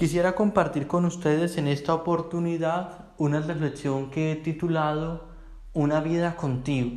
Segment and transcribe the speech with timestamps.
[0.00, 5.24] Quisiera compartir con ustedes en esta oportunidad una reflexión que he titulado
[5.74, 6.88] Una vida contigo.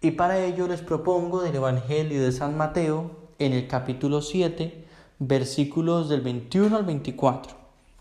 [0.00, 4.84] Y para ello les propongo del Evangelio de San Mateo en el capítulo 7,
[5.20, 7.54] versículos del 21 al 24,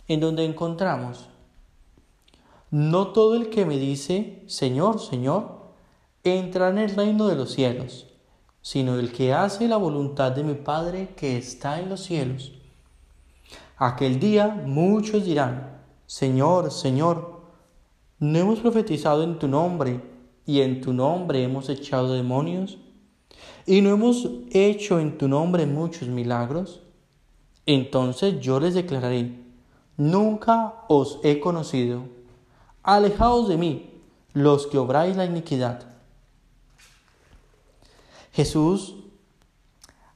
[0.08, 1.30] en donde encontramos,
[2.72, 5.74] No todo el que me dice, Señor, Señor,
[6.24, 8.08] entrará en el reino de los cielos,
[8.64, 12.54] sino el que hace la voluntad de mi Padre que está en los cielos.
[13.84, 17.41] Aquel día muchos dirán, Señor, Señor,
[18.20, 19.99] ¿no hemos profetizado en tu nombre
[20.45, 22.77] y en tu nombre hemos echado demonios?
[23.66, 26.84] ¿Y no hemos hecho en tu nombre muchos milagros?
[27.66, 29.44] Entonces yo les declararé,
[29.98, 32.03] nunca os he conocido.
[32.84, 34.00] Alejaos de mí,
[34.34, 35.88] los que obráis la iniquidad.
[38.31, 38.95] Jesús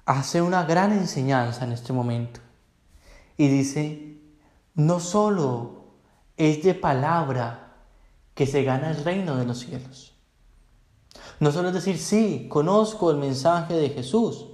[0.06, 2.45] hace una gran enseñanza en este momento
[3.38, 4.20] y dice,
[4.74, 5.86] no solo
[6.38, 7.76] es de palabra
[8.34, 10.14] que se gana el reino de los cielos.
[11.40, 14.48] No solo es decir, sí, conozco el mensaje de Jesús,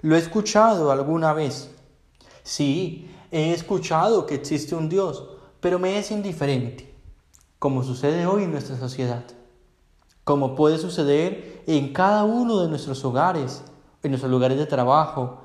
[0.00, 1.70] lo he escuchado alguna vez.
[2.42, 5.24] Sí, he escuchado que existe un Dios,
[5.60, 6.94] pero me es indiferente,
[7.58, 9.24] como sucede hoy en nuestra sociedad
[10.28, 13.62] como puede suceder en cada uno de nuestros hogares,
[14.02, 15.38] en nuestros lugares de trabajo,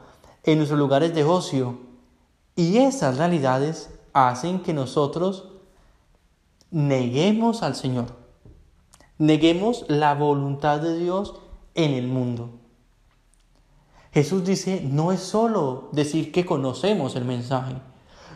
[0.43, 1.77] en nuestros lugares de ocio.
[2.55, 5.49] Y esas realidades hacen que nosotros
[6.69, 8.07] neguemos al Señor,
[9.17, 11.35] neguemos la voluntad de Dios
[11.75, 12.49] en el mundo.
[14.11, 17.75] Jesús dice, no es solo decir que conocemos el mensaje,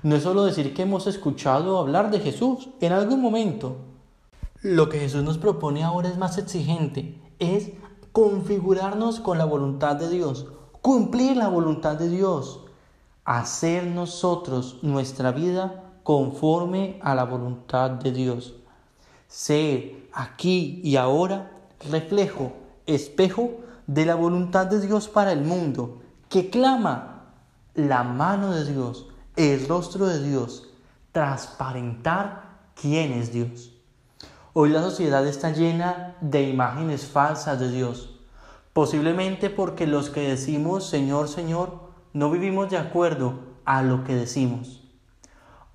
[0.01, 3.77] no es solo decir que hemos escuchado hablar de Jesús en algún momento,
[4.61, 7.71] lo que Jesús nos propone ahora es más exigente, es
[8.11, 10.47] configurarnos con la voluntad de Dios,
[10.81, 12.61] cumplir la voluntad de Dios,
[13.27, 18.55] hacer nosotros nuestra vida conforme a la voluntad de Dios.
[19.27, 21.51] Ser aquí y ahora
[21.91, 22.53] reflejo,
[22.85, 23.51] espejo
[23.85, 27.25] de la voluntad de Dios para el mundo, que clama
[27.75, 30.69] la mano de Dios, el rostro de Dios,
[31.11, 33.73] transparentar quién es Dios.
[34.53, 38.21] Hoy la sociedad está llena de imágenes falsas de Dios,
[38.71, 41.86] posiblemente porque los que decimos Señor, Señor,
[42.17, 44.81] no vivimos de acuerdo a lo que decimos.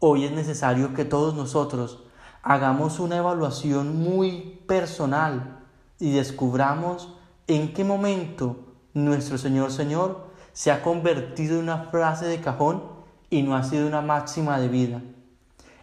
[0.00, 2.02] Hoy es necesario que todos nosotros
[2.42, 5.60] hagamos una evaluación muy personal
[6.00, 7.14] y descubramos
[7.46, 8.56] en qué momento
[8.92, 12.82] nuestro Señor, Señor se ha convertido en una frase de cajón
[13.30, 15.00] y no ha sido una máxima de vida.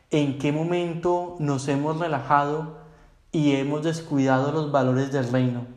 [0.10, 2.80] En qué momento nos hemos relajado
[3.32, 5.68] y hemos descuidado los valores del reino.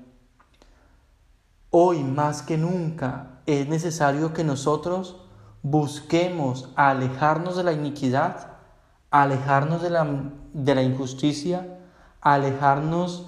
[1.71, 5.17] Hoy más que nunca es necesario que nosotros
[5.63, 8.53] busquemos alejarnos de la iniquidad,
[9.11, 10.07] alejarnos de la,
[10.53, 11.79] de la injusticia,
[12.21, 13.27] alejarnos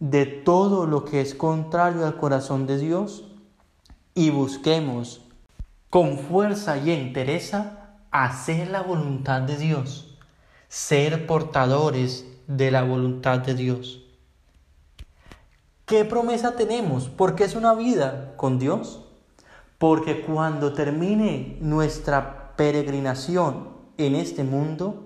[0.00, 3.24] de todo lo que es contrario al corazón de Dios
[4.14, 5.22] y busquemos
[5.90, 10.18] con fuerza y entereza hacer la voluntad de Dios,
[10.68, 14.04] ser portadores de la voluntad de Dios.
[15.86, 17.08] ¿Qué promesa tenemos?
[17.08, 19.03] Porque es una vida con Dios.
[19.78, 25.04] Porque cuando termine nuestra peregrinación en este mundo,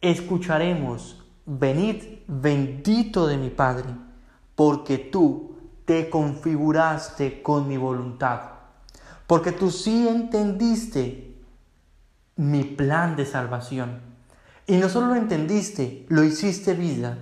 [0.00, 3.88] escucharemos, venid bendito de mi Padre,
[4.54, 8.40] porque tú te configuraste con mi voluntad,
[9.26, 11.34] porque tú sí entendiste
[12.36, 14.00] mi plan de salvación.
[14.66, 17.18] Y no solo lo entendiste, lo hiciste vida.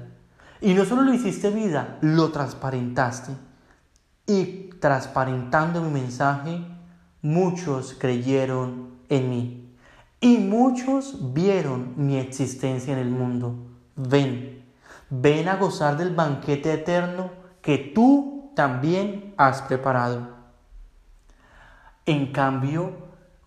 [0.60, 3.32] Y no solo lo hiciste vida, lo transparentaste.
[4.26, 6.64] Y transparentando mi mensaje,
[7.22, 9.76] muchos creyeron en mí.
[10.20, 13.56] Y muchos vieron mi existencia en el mundo.
[13.96, 14.64] Ven,
[15.10, 20.28] ven a gozar del banquete eterno que tú también has preparado.
[22.06, 22.92] En cambio,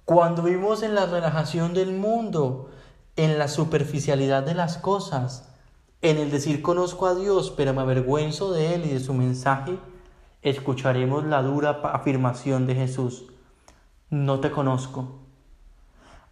[0.05, 2.69] cuando vivimos en la relajación del mundo,
[3.15, 5.49] en la superficialidad de las cosas,
[6.01, 9.79] en el decir conozco a Dios, pero me avergüenzo de Él y de su mensaje,
[10.45, 13.25] escucharemos la dura afirmación de Jesús.
[14.11, 15.07] No te conozco.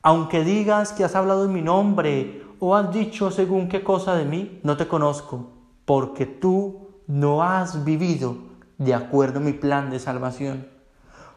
[0.04, 4.26] Aunque digas que has hablado en mi nombre o has dicho según qué cosa de
[4.26, 5.50] mí, no te conozco,
[5.86, 8.38] porque tú no has vivido
[8.78, 10.68] de acuerdo a mi plan de salvación.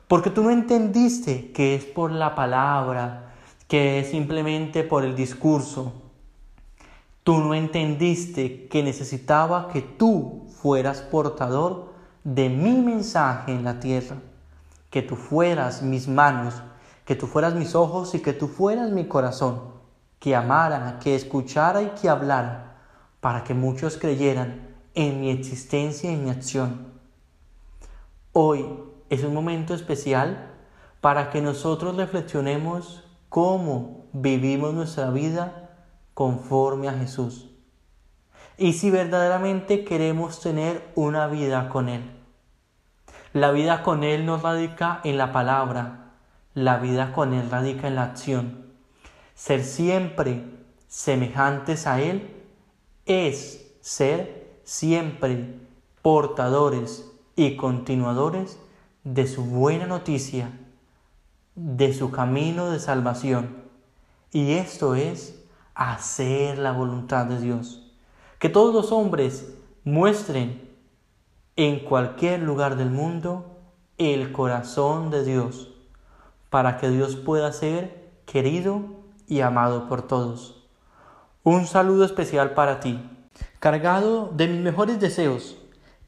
[0.06, 3.32] Porque tú no entendiste que es por la palabra,
[3.68, 5.94] que es simplemente por el discurso.
[7.24, 11.95] Tú no entendiste que necesitaba que tú fueras portador
[12.26, 14.16] de mi mensaje en la tierra,
[14.90, 16.60] que tú fueras mis manos,
[17.04, 19.60] que tú fueras mis ojos y que tú fueras mi corazón,
[20.18, 22.78] que amara, que escuchara y que hablara,
[23.20, 26.88] para que muchos creyeran en mi existencia y mi acción.
[28.32, 28.66] Hoy
[29.08, 30.50] es un momento especial
[31.00, 35.70] para que nosotros reflexionemos cómo vivimos nuestra vida
[36.12, 37.50] conforme a Jesús.
[38.58, 42.15] Y si verdaderamente queremos tener una vida con Él.
[43.36, 46.14] La vida con Él nos radica en la palabra,
[46.54, 48.64] la vida con Él radica en la acción.
[49.34, 50.42] Ser siempre
[50.88, 52.30] semejantes a Él
[53.04, 55.54] es ser siempre
[56.00, 58.58] portadores y continuadores
[59.04, 60.58] de su buena noticia,
[61.56, 63.64] de su camino de salvación.
[64.32, 65.44] Y esto es
[65.74, 67.92] hacer la voluntad de Dios.
[68.38, 70.65] Que todos los hombres muestren
[71.56, 73.56] en cualquier lugar del mundo
[73.96, 75.72] el corazón de Dios,
[76.50, 78.82] para que Dios pueda ser querido
[79.26, 80.68] y amado por todos.
[81.42, 83.00] Un saludo especial para ti,
[83.58, 85.56] cargado de mis mejores deseos.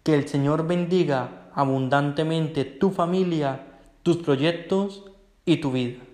[0.02, 3.66] Que el Señor bendiga abundantemente tu familia,
[4.02, 5.04] tus proyectos
[5.44, 6.07] y tu vida.